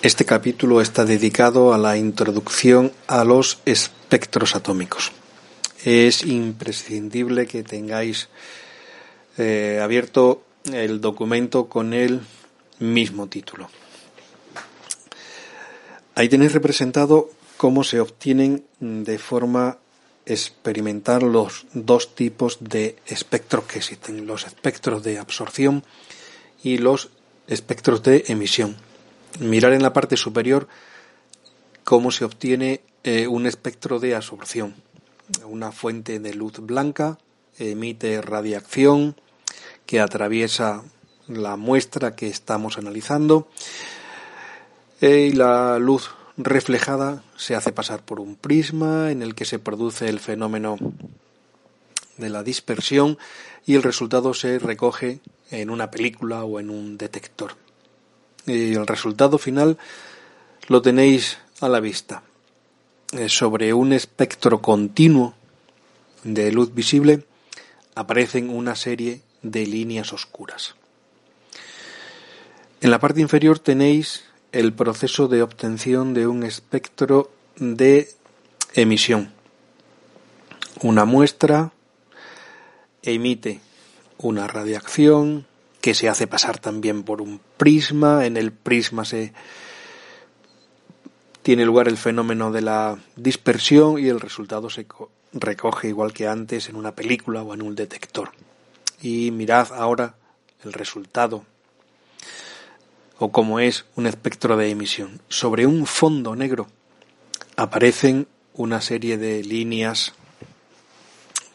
[0.00, 5.10] Este capítulo está dedicado a la introducción a los espectros atómicos.
[5.84, 8.28] Es imprescindible que tengáis
[9.38, 12.20] eh, abierto el documento con el
[12.78, 13.70] mismo título.
[16.14, 19.78] Ahí tenéis representado cómo se obtienen de forma
[20.26, 25.82] experimental los dos tipos de espectros que existen, los espectros de absorción
[26.62, 27.08] y los
[27.48, 28.87] espectros de emisión.
[29.40, 30.68] Mirar en la parte superior
[31.84, 34.74] cómo se obtiene eh, un espectro de absorción.
[35.44, 37.18] Una fuente de luz blanca
[37.58, 39.16] emite radiación
[39.86, 40.82] que atraviesa
[41.28, 43.48] la muestra que estamos analizando
[45.00, 49.58] eh, y la luz reflejada se hace pasar por un prisma en el que se
[49.58, 50.78] produce el fenómeno
[52.16, 53.18] de la dispersión
[53.66, 55.20] y el resultado se recoge
[55.50, 57.67] en una película o en un detector.
[58.48, 59.78] Y el resultado final
[60.66, 62.22] lo tenéis a la vista.
[63.12, 65.34] Eh, sobre un espectro continuo
[66.24, 67.24] de luz visible
[67.94, 70.74] aparecen una serie de líneas oscuras.
[72.80, 78.10] En la parte inferior tenéis el proceso de obtención de un espectro de
[78.74, 79.32] emisión.
[80.82, 81.72] Una muestra
[83.02, 83.60] emite
[84.18, 85.47] una radiación
[85.88, 88.26] que se hace pasar también por un prisma.
[88.26, 89.32] En el prisma se
[91.42, 94.86] tiene lugar el fenómeno de la dispersión y el resultado se
[95.32, 98.32] recoge igual que antes en una película o en un detector.
[99.00, 100.16] Y mirad ahora
[100.62, 101.46] el resultado
[103.18, 105.22] o como es un espectro de emisión.
[105.30, 106.68] Sobre un fondo negro
[107.56, 110.12] aparecen una serie de líneas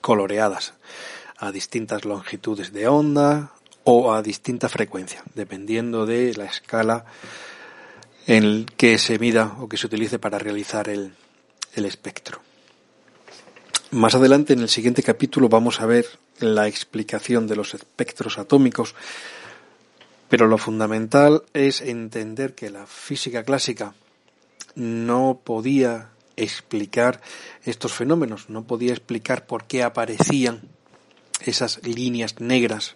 [0.02, 0.74] coloreadas
[1.38, 7.06] a distintas longitudes de onda o a distinta frecuencia, dependiendo de la escala
[8.28, 11.14] en que se mida o que se utilice para realizar el,
[11.76, 12.40] el espectro.
[13.92, 16.06] Más adelante, en el siguiente capítulo, vamos a ver
[16.40, 18.96] la explicación de los espectros atómicos
[20.34, 23.94] pero lo fundamental es entender que la física clásica
[24.74, 27.22] no podía explicar
[27.66, 30.62] estos fenómenos, no podía explicar por qué aparecían
[31.46, 32.96] esas líneas negras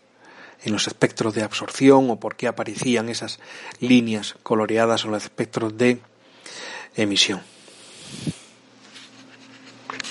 [0.64, 3.40] en los espectros de absorción o por qué aparecían esas
[3.80, 6.00] líneas coloreadas en los espectros de
[6.96, 7.42] emisión.